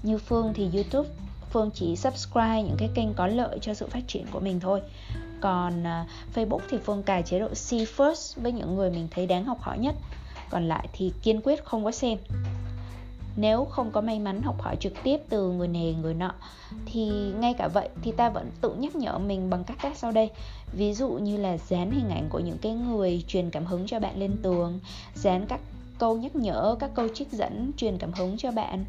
[0.02, 1.08] như phương thì youtube.
[1.50, 4.82] Phương chỉ subscribe những cái kênh có lợi cho sự phát triển của mình thôi.
[5.40, 9.26] Còn uh, facebook thì phương cài chế độ see first với những người mình thấy
[9.26, 9.94] đáng học hỏi nhất.
[10.50, 12.18] Còn lại thì kiên quyết không có xem.
[13.36, 16.32] Nếu không có may mắn học hỏi trực tiếp từ người này người nọ
[16.86, 20.12] thì ngay cả vậy thì ta vẫn tự nhắc nhở mình bằng các cách sau
[20.12, 20.30] đây.
[20.72, 24.00] Ví dụ như là dán hình ảnh của những cái người truyền cảm hứng cho
[24.00, 24.80] bạn lên tường
[25.14, 25.60] dán các
[25.98, 28.84] câu nhắc nhở các câu trích dẫn truyền cảm hứng cho bạn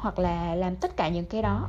[0.00, 1.68] hoặc là làm tất cả những cái đó.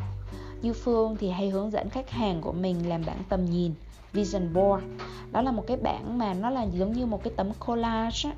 [0.61, 3.73] Như phương thì hay hướng dẫn khách hàng của mình làm bảng tầm nhìn
[4.13, 4.83] vision board.
[5.31, 8.31] Đó là một cái bảng mà nó là giống như một cái tấm collage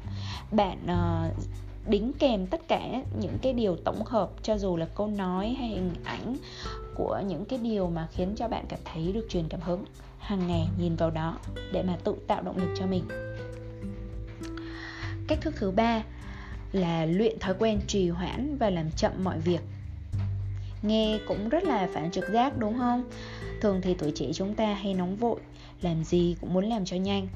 [0.52, 1.34] bạn uh,
[1.88, 2.82] đính kèm tất cả
[3.20, 6.36] những cái điều tổng hợp cho dù là câu nói hay hình ảnh
[6.96, 9.86] của những cái điều mà khiến cho bạn cảm thấy được truyền cảm hứng
[10.20, 11.38] hàng ngày nhìn vào đó
[11.72, 13.04] để mà tự tạo động lực cho mình.
[15.28, 16.04] Cách thức thứ ba
[16.72, 19.62] là luyện thói quen trì hoãn và làm chậm mọi việc
[20.84, 23.04] nghe cũng rất là phản trực giác đúng không?
[23.62, 25.40] Thường thì tuổi trẻ chúng ta hay nóng vội
[25.82, 27.28] làm gì cũng muốn làm cho nhanh.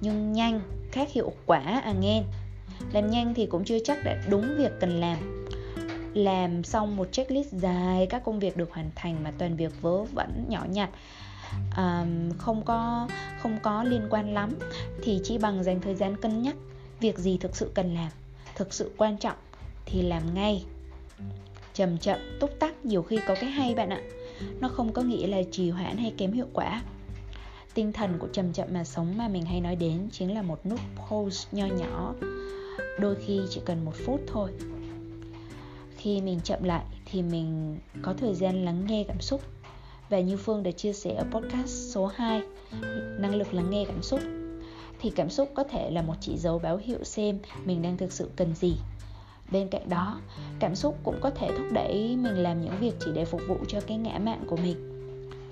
[0.00, 0.60] Nhưng nhanh
[0.92, 2.22] khác hiệu quả à nghe.
[2.92, 5.46] Làm nhanh thì cũng chưa chắc đã đúng việc cần làm.
[6.14, 10.02] Làm xong một checklist dài các công việc được hoàn thành mà toàn việc vớ
[10.02, 10.90] vẩn nhỏ nhặt
[11.76, 13.08] um, không có
[13.38, 14.50] không có liên quan lắm
[15.02, 16.56] thì chỉ bằng dành thời gian cân nhắc
[17.00, 18.08] việc gì thực sự cần làm
[18.54, 19.36] thực sự quan trọng
[19.86, 20.64] thì làm ngay
[21.74, 24.00] chậm chậm, túc tắc, nhiều khi có cái hay bạn ạ.
[24.60, 26.82] Nó không có nghĩa là trì hoãn hay kém hiệu quả.
[27.74, 30.66] Tinh thần của chậm chậm mà sống mà mình hay nói đến chính là một
[30.66, 32.14] nút pause nho nhỏ.
[32.98, 34.50] Đôi khi chỉ cần một phút thôi.
[35.96, 39.40] Khi mình chậm lại thì mình có thời gian lắng nghe cảm xúc.
[40.08, 42.42] Và như Phương đã chia sẻ ở podcast số 2
[43.18, 44.20] năng lực lắng nghe cảm xúc,
[45.00, 48.12] thì cảm xúc có thể là một chỉ dấu báo hiệu xem mình đang thực
[48.12, 48.76] sự cần gì
[49.50, 50.20] bên cạnh đó,
[50.58, 53.58] cảm xúc cũng có thể thúc đẩy mình làm những việc chỉ để phục vụ
[53.68, 54.76] cho cái ngã mạng của mình.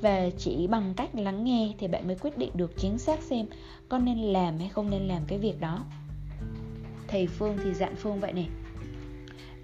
[0.00, 3.46] Và chỉ bằng cách lắng nghe thì bạn mới quyết định được chính xác xem
[3.88, 5.84] con nên làm hay không nên làm cái việc đó.
[7.08, 8.48] Thầy phương thì dặn phương vậy này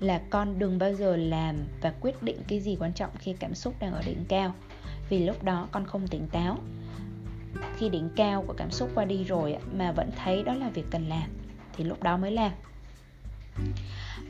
[0.00, 3.54] là con đừng bao giờ làm và quyết định cái gì quan trọng khi cảm
[3.54, 4.54] xúc đang ở đỉnh cao,
[5.08, 6.58] vì lúc đó con không tỉnh táo.
[7.76, 10.84] Khi đỉnh cao của cảm xúc qua đi rồi mà vẫn thấy đó là việc
[10.90, 11.30] cần làm,
[11.76, 12.52] thì lúc đó mới làm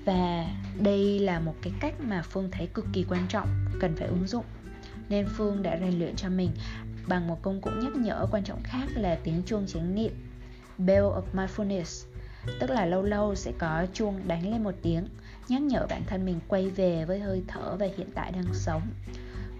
[0.04, 0.46] và
[0.82, 3.48] đây là một cái cách mà phương thấy cực kỳ quan trọng,
[3.80, 4.44] cần phải ứng dụng.
[5.08, 6.50] Nên phương đã rèn luyện cho mình
[7.08, 10.12] bằng một công cụ nhắc nhở quan trọng khác là tiếng chuông chánh niệm,
[10.78, 12.06] bell of mindfulness.
[12.60, 15.08] Tức là lâu lâu sẽ có chuông đánh lên một tiếng,
[15.48, 18.82] nhắc nhở bản thân mình quay về với hơi thở và hiện tại đang sống,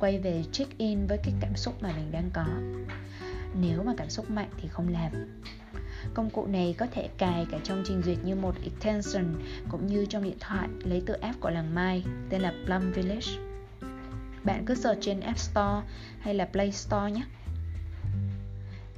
[0.01, 2.47] quay về check in với cái cảm xúc mà mình đang có.
[3.61, 5.13] Nếu mà cảm xúc mạnh thì không làm.
[6.15, 9.25] Công cụ này có thể cài cả trong trình duyệt như một extension
[9.71, 13.33] cũng như trong điện thoại lấy từ app của làng Mai tên là Plum Village.
[14.45, 15.83] Bạn cứ search trên App Store
[16.21, 17.23] hay là Play Store nhé.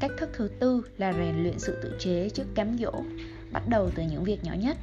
[0.01, 2.93] Cách thức thứ tư là rèn luyện sự tự chế trước cám dỗ,
[3.53, 4.77] bắt đầu từ những việc nhỏ nhất.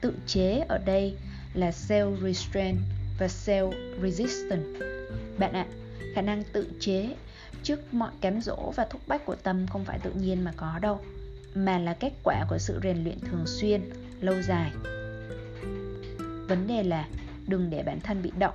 [0.00, 1.16] Tự chế ở đây
[1.54, 2.76] là self-restraint
[3.18, 3.72] và self
[4.02, 4.86] resistance
[5.38, 5.74] Bạn ạ, à,
[6.14, 7.14] khả năng tự chế
[7.62, 10.78] trước mọi cám dỗ và thúc bách của tâm không phải tự nhiên mà có
[10.82, 11.00] đâu,
[11.54, 13.80] mà là kết quả của sự rèn luyện thường xuyên,
[14.20, 14.70] lâu dài.
[16.48, 17.08] Vấn đề là
[17.46, 18.54] đừng để bản thân bị động,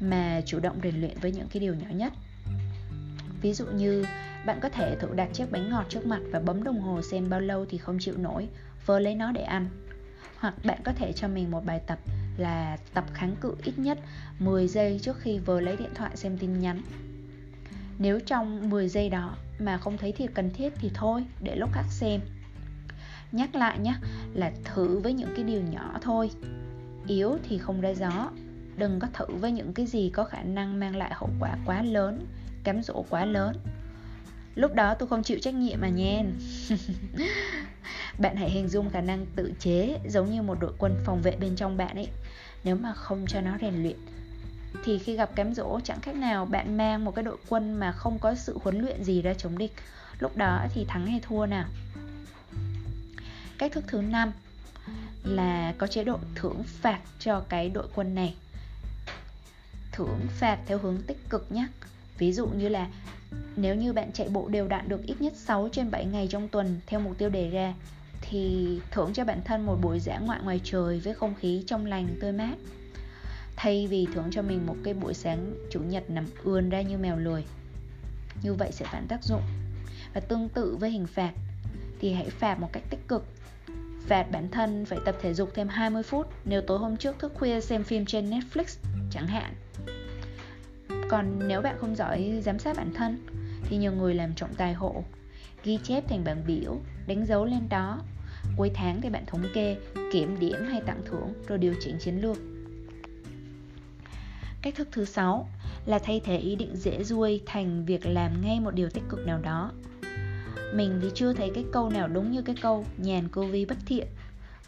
[0.00, 2.12] mà chủ động rèn luyện với những cái điều nhỏ nhất.
[3.42, 4.04] Ví dụ như,
[4.46, 7.30] bạn có thể thử đặt chiếc bánh ngọt trước mặt và bấm đồng hồ xem
[7.30, 8.48] bao lâu thì không chịu nổi
[8.86, 9.68] vơ lấy nó để ăn.
[10.38, 11.98] Hoặc bạn có thể cho mình một bài tập
[12.36, 13.98] là tập kháng cự ít nhất
[14.38, 16.82] 10 giây trước khi vờ lấy điện thoại xem tin nhắn
[17.98, 21.70] nếu trong 10 giây đó mà không thấy thì cần thiết thì thôi, để lúc
[21.72, 22.20] khác xem.
[23.32, 23.94] Nhắc lại nhé,
[24.34, 26.30] là thử với những cái điều nhỏ thôi.
[27.06, 28.30] Yếu thì không ra gió.
[28.76, 31.82] Đừng có thử với những cái gì có khả năng mang lại hậu quả quá
[31.82, 32.26] lớn,
[32.64, 33.56] cám dỗ quá lớn.
[34.54, 36.32] Lúc đó tôi không chịu trách nhiệm mà nhen
[38.18, 41.36] Bạn hãy hình dung khả năng tự chế giống như một đội quân phòng vệ
[41.40, 42.08] bên trong bạn ấy
[42.64, 43.96] Nếu mà không cho nó rèn luyện
[44.84, 47.92] thì khi gặp cám dỗ chẳng khác nào bạn mang một cái đội quân mà
[47.92, 49.72] không có sự huấn luyện gì ra chống địch.
[50.18, 51.68] Lúc đó thì thắng hay thua nào?
[53.58, 54.32] Cách thức thứ năm
[55.24, 58.34] là có chế độ thưởng phạt cho cái đội quân này.
[59.92, 61.66] Thưởng phạt theo hướng tích cực nhé
[62.18, 62.88] ví dụ như là
[63.56, 66.48] nếu như bạn chạy bộ đều đặn được ít nhất 6 trên 7 ngày trong
[66.48, 67.74] tuần theo mục tiêu đề ra,
[68.20, 71.86] thì thưởng cho bản thân một buổi dã ngoại ngoài trời với không khí trong
[71.86, 72.54] lành, tươi mát
[73.56, 76.98] thay vì thưởng cho mình một cái buổi sáng chủ nhật nằm ươn ra như
[76.98, 77.44] mèo lười.
[78.42, 79.42] Như vậy sẽ phản tác dụng.
[80.14, 81.32] Và tương tự với hình phạt,
[82.00, 83.24] thì hãy phạt một cách tích cực.
[84.06, 87.32] Phạt bản thân phải tập thể dục thêm 20 phút nếu tối hôm trước thức
[87.34, 88.78] khuya xem phim trên Netflix
[89.10, 89.54] chẳng hạn.
[91.08, 93.26] Còn nếu bạn không giỏi giám sát bản thân,
[93.62, 95.04] thì nhiều người làm trọng tài hộ,
[95.64, 98.00] ghi chép thành bảng biểu, đánh dấu lên đó.
[98.56, 99.76] Cuối tháng thì bạn thống kê,
[100.12, 102.36] kiểm điểm hay tặng thưởng rồi điều chỉnh chiến lược.
[104.64, 105.48] Cách thức thứ sáu
[105.86, 109.26] là thay thế ý định dễ ruôi thành việc làm ngay một điều tích cực
[109.26, 109.70] nào đó.
[110.74, 114.06] Mình thì chưa thấy cái câu nào đúng như cái câu nhàn Covid bất thiện.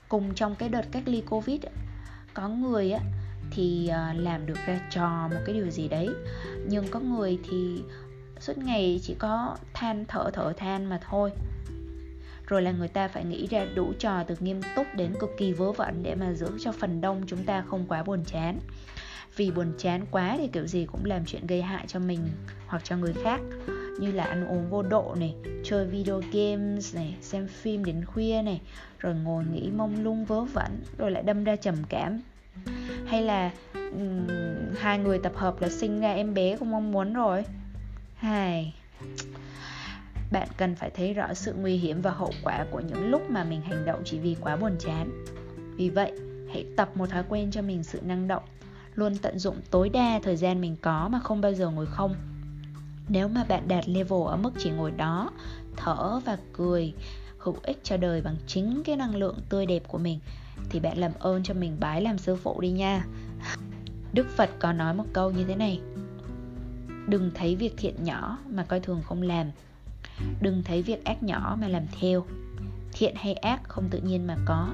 [0.09, 1.61] Cùng trong cái đợt cách ly Covid
[2.35, 3.01] có người á
[3.51, 6.09] thì ờ, làm được ra trò một cái điều gì đấy,
[6.69, 7.83] nhưng có người thì
[8.41, 11.31] suốt ngày chỉ có than thở thở than mà thôi
[12.47, 15.53] rồi là người ta phải nghĩ ra đủ trò từ nghiêm túc đến cực kỳ
[15.53, 18.59] vớ vẩn để mà giữ cho phần đông chúng ta không quá buồn chán
[19.37, 22.21] vì buồn chán quá thì kiểu gì cũng làm chuyện gây hại cho mình
[22.67, 23.41] hoặc cho người khác.
[24.01, 28.43] Như là ăn uống vô độ này chơi video games này xem phim đến khuya
[28.43, 28.61] này
[28.99, 32.21] rồi ngồi nghĩ mông lung vớ vẩn rồi lại đâm ra trầm cảm.
[33.07, 34.27] Hay là um,
[34.79, 37.45] hai người tập hợp là sinh ra em bé không mong muốn rồi.
[38.17, 38.75] Hai
[40.33, 43.45] bạn cần phải thấy rõ sự nguy hiểm và hậu quả của những lúc mà
[43.45, 45.25] mình hành động chỉ vì quá buồn chán.
[45.77, 46.13] Vì vậy
[46.53, 48.43] hãy tập một thói quen cho mình sự năng động
[48.97, 52.15] luôn tận dụng tối đa thời gian mình có mà không bao giờ ngồi không.
[53.09, 55.31] Nếu mà bạn đạt level ở mức chỉ ngồi đó,
[55.77, 56.95] thở và cười,
[57.39, 60.19] hữu ích cho đời bằng chính cái năng lượng tươi đẹp của mình,
[60.71, 63.07] thì bạn làm ơn cho mình bái làm sư phụ đi nha.
[64.13, 65.81] Đức Phật có nói một câu như thế này.
[67.09, 69.51] Đừng thấy việc thiện nhỏ mà coi thường không làm.
[70.41, 72.25] Đừng thấy việc ác nhỏ mà làm theo.
[72.93, 74.69] Thiện hay ác không tự nhiên mà có,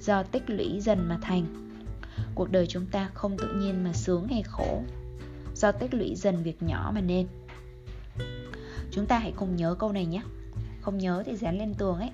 [0.00, 1.65] Do tích lũy dần mà thành.
[2.34, 4.82] Cuộc đời chúng ta không tự nhiên mà sướng hay khổ.
[5.54, 7.26] Do tích lũy dần việc nhỏ mà nên.
[8.90, 10.22] Chúng ta hãy cùng nhớ câu này nhé.
[10.80, 12.10] Không nhớ thì dán lên tường ấy.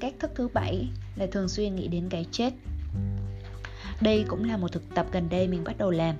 [0.00, 2.52] Cách thức thứ bảy là thường xuyên nghĩ đến cái chết.
[4.00, 6.16] Đây cũng là một thực tập gần đây mình bắt đầu làm.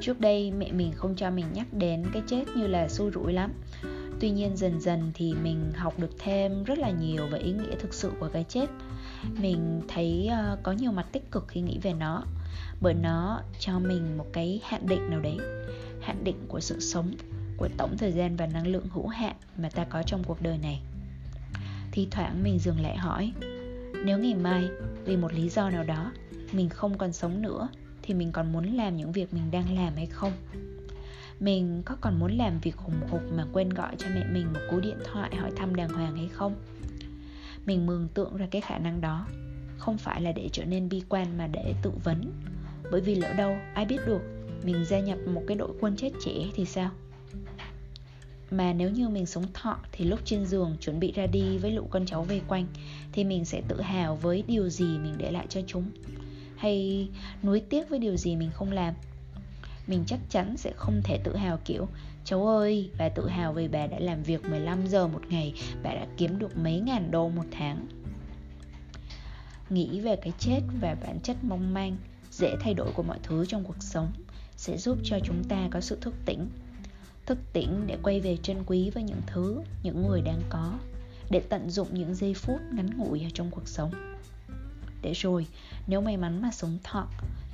[0.00, 3.32] Trước đây mẹ mình không cho mình nhắc đến cái chết như là xui rủi
[3.32, 3.52] lắm.
[4.20, 7.76] Tuy nhiên dần dần thì mình học được thêm rất là nhiều về ý nghĩa
[7.80, 8.66] thực sự của cái chết.
[9.40, 12.24] Mình thấy ờ, có nhiều mặt tích cực khi nghĩ về nó,
[12.80, 15.36] Bởi nó cho mình một cái hạn định nào đấy,
[16.00, 17.14] Hạn định của sự sống,
[17.56, 20.58] Của tổng thời gian và năng lượng hữu hạn mà ta có trong cuộc đời
[20.58, 20.82] này.
[21.92, 23.32] Thì thoảng mình dừng lại hỏi,
[24.04, 24.68] Nếu ngày mai
[25.04, 26.12] vì một lý do nào đó
[26.52, 27.68] Mình không còn sống nữa
[28.02, 30.32] Thì mình còn muốn làm những việc mình đang làm hay không?
[31.40, 34.60] Mình có còn muốn làm việc hùng hục mà quên gọi cho mẹ mình một
[34.70, 36.54] cú điện thoại hỏi thăm đàng hoàng hay không?
[37.66, 39.26] Mình mường tượng ra cái khả năng đó.
[39.78, 42.32] Không phải là để trở nên bi quan mà để tự vấn.
[42.90, 44.22] Bởi vì lỡ đâu, ai biết được,
[44.64, 46.90] mình gia nhập một cái đội quân chết trẻ thì sao?
[48.50, 51.70] Mà nếu như mình sống thọ thì lúc trên giường chuẩn bị ra đi với
[51.70, 52.66] lũ con cháu vây quanh
[53.12, 55.84] thì mình sẽ tự hào với điều gì mình để lại cho chúng?
[56.56, 57.08] Hay
[57.42, 58.94] nuối tiếc với điều gì mình không làm?
[59.86, 61.88] Mình chắc chắn sẽ không thể tự hào kiểu
[62.24, 65.94] Cháu ơi, bà tự hào vì bà đã làm việc 15 giờ một ngày Bà
[65.94, 67.86] đã kiếm được mấy ngàn đô một tháng.
[69.70, 71.96] Nghĩ về cái chết và bản chất mong manh
[72.30, 74.12] Dễ thay đổi của mọi thứ trong cuộc sống
[74.56, 76.48] Sẽ giúp cho chúng ta có sự thức tỉnh.
[77.26, 80.78] Thức tỉnh để quay về trân quý với những thứ, những người đang có
[81.30, 83.90] Để tận dụng những giây phút ngắn ngủi ở trong cuộc sống.
[85.02, 85.46] Để rồi,
[85.86, 87.08] nếu may mắn mà sống thọ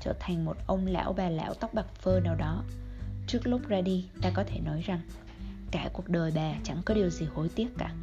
[0.08, 2.64] trở thành một ông lão bà lão tóc bạc phơ nào đó.
[3.26, 5.00] Trước lúc ra đi, ta có thể nói rằng,
[5.70, 7.94] cả cuộc đời bà chẳng có điều gì hối tiếc cả.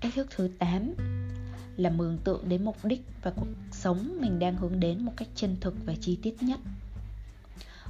[0.00, 0.94] Cách thức thứ 8
[1.76, 5.28] là mường tượng đến mục đích và cuộc sống mình đang hướng đến một cách
[5.34, 6.60] chân thực và chi tiết nhất.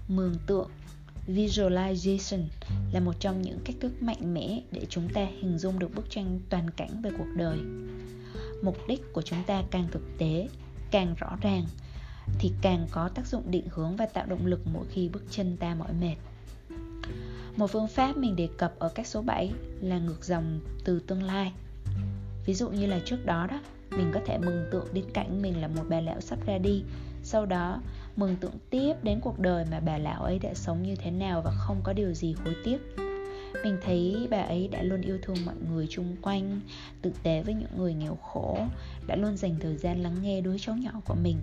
[0.09, 0.71] Mường tượng,
[1.29, 2.45] visualization,
[2.93, 6.11] là một trong những cách thức mạnh mẽ để chúng ta hình dung được bức
[6.11, 7.59] tranh toàn cảnh về cuộc đời.
[8.63, 10.49] Mục đích của chúng ta càng thực tế
[10.97, 11.65] càng rõ ràng
[12.39, 15.57] thì càng có tác dụng định hướng và tạo động lực mỗi khi bước chân
[15.57, 16.17] ta mỏi mệt.
[17.57, 21.23] Một phương pháp mình đề cập ở cách số 7 là ngược dòng từ tương
[21.23, 21.53] lai.
[22.47, 25.61] Ví dụ như là trước đó đó, mình có thể mừng tượng đến cảnh mình
[25.61, 26.85] là một bà lão sắp ra đi,
[27.23, 27.83] sau đó
[28.17, 31.43] mừng tượng tiếp đến cuộc đời mà bà lão ấy đã sống như thế nào
[31.45, 33.06] và không có điều gì hối tiếc.
[33.65, 36.61] Mình thấy bà ấy đã luôn yêu thương mọi người chung quanh
[37.03, 38.59] tử tế với những người nghèo khổ
[39.07, 41.37] Đã luôn dành thời gian lắng nghe đứa cháu nhỏ của mình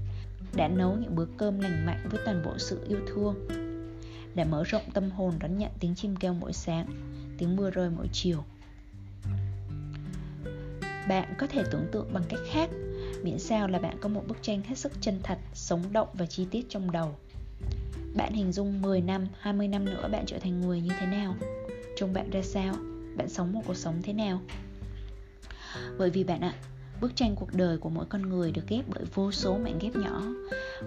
[0.55, 3.47] Đã nấu những bữa cơm lành mạnh với toàn bộ sự yêu thương
[4.35, 6.85] Đã mở rộng tâm hồn đón nhận tiếng chim kêu mỗi sáng
[7.37, 8.43] Tiếng mưa rơi mỗi chiều.
[11.07, 12.69] Bạn có thể tưởng tượng bằng cách khác
[13.23, 16.25] Miễn sao là bạn có một bức tranh hết sức chân thật, sống động và
[16.25, 17.15] chi tiết trong đầu.
[18.15, 21.35] Bạn hình dung 10 năm, 20 năm nữa bạn trở thành người như thế nào?
[21.95, 22.75] Trông bạn ra sao?
[23.17, 24.41] Bạn sống một cuộc sống thế nào?
[25.97, 26.53] Bởi vì bạn ạ,
[27.01, 29.95] bức tranh cuộc đời của mỗi con người được ghép bởi vô số mảnh ghép
[29.95, 30.21] nhỏ.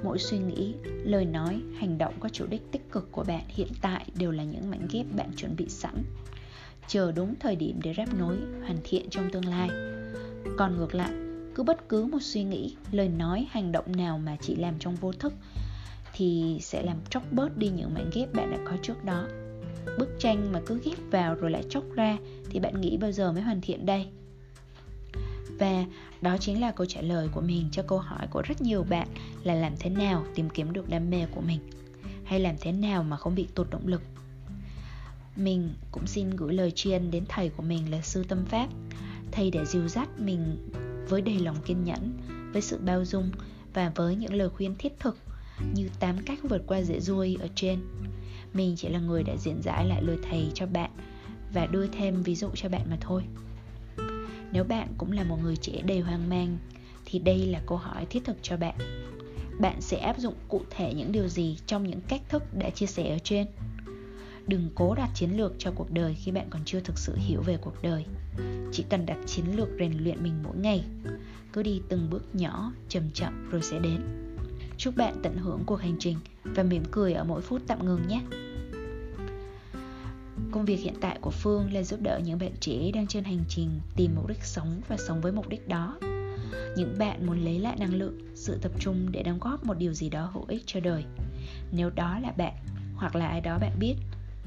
[0.05, 3.69] Mỗi suy nghĩ, lời nói, hành động có chủ đích tích cực của bạn hiện
[3.81, 6.03] tại đều là những mảnh ghép bạn chuẩn bị sẵn.
[6.88, 9.69] Chờ đúng thời điểm để ráp nối, hoàn thiện trong tương lai.
[10.59, 11.12] Còn ngược lại,
[11.55, 14.95] cứ bất cứ một suy nghĩ, lời nói, hành động nào mà chỉ làm trong
[14.95, 15.33] vô thức
[16.12, 19.27] thì sẽ làm tróc bớt đi những mảnh ghép bạn đã có trước đó
[19.99, 22.18] bức tranh mà cứ ghép vào rồi lại chóc ra
[22.51, 24.07] thì bạn nghĩ bao giờ mới hoàn thiện đây?
[25.59, 25.85] Và
[26.20, 29.09] đó chính là câu trả lời của mình cho câu hỏi của rất nhiều bạn
[29.44, 31.61] là làm thế nào tìm kiếm được đam mê của mình?
[32.25, 34.03] Hay làm thế nào mà không bị tụt động lực?
[35.37, 38.68] Mình cũng xin gửi lời tri ân đến thầy của mình là sư tâm pháp.
[39.33, 40.69] Thầy đã dìu dắt mình
[41.08, 42.13] với đầy lòng kiên nhẫn,
[42.52, 43.31] với sự bao dung
[43.75, 45.19] và với những lời khuyên thiết thực
[45.75, 47.81] như 8 cách vượt qua dễ ruôi ở trên
[48.53, 50.90] mình chỉ là người đã diễn giải lại lời thầy cho bạn
[51.53, 53.23] và đưa thêm ví dụ cho bạn mà thôi.
[54.53, 56.59] Nếu bạn cũng là một người trẻ đầy hoang mang,
[57.05, 58.75] thì đây là câu hỏi thiết thực cho bạn.
[59.61, 62.87] Bạn sẽ áp dụng cụ thể những điều gì trong những cách thức đã chia
[62.87, 63.47] sẻ ở trên?
[64.47, 67.42] Đừng cố đặt chiến lược cho cuộc đời khi bạn còn chưa thực sự hiểu
[67.42, 68.05] về cuộc đời.
[68.73, 70.85] Chỉ cần đặt chiến lược rèn luyện mình mỗi ngày,
[71.53, 74.25] cứ đi từng bước nhỏ, chậm chậm rồi sẽ đến
[74.79, 78.08] chúc bạn tận hưởng cuộc hành trình và mỉm cười ở mỗi phút tạm ngừng
[78.08, 78.22] nhé.
[80.50, 83.44] Công việc hiện tại của Phương là giúp đỡ những bạn trẻ đang trên hành
[83.48, 85.98] trình tìm mục đích sống và sống với mục đích đó.
[86.77, 89.92] những bạn muốn lấy lại năng lượng, sự tập trung để đóng góp một điều
[89.92, 91.04] gì đó hữu ích cho đời.
[91.72, 92.54] Nếu đó là bạn
[92.94, 93.94] hoặc là ai đó bạn biết,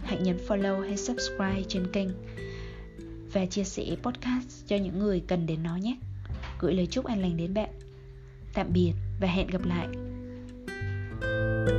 [0.03, 2.09] hãy nhấn follow hay subscribe trên kênh
[3.33, 5.97] và chia sẻ podcast cho những người cần đến nó nhé.
[6.59, 7.69] Gửi lời chúc an lành đến bạn.
[8.53, 9.87] Tạm biệt và hẹn gặp lại.
[11.21, 11.78] you